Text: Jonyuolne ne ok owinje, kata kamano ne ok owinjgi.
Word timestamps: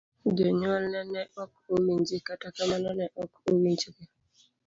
Jonyuolne 0.37 0.99
ne 1.13 1.21
ok 1.43 1.51
owinje, 1.73 2.17
kata 2.27 2.47
kamano 2.55 2.89
ne 2.99 3.05
ok 3.21 3.31
owinjgi. 3.49 4.03